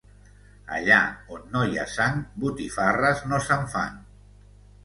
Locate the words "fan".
3.75-4.05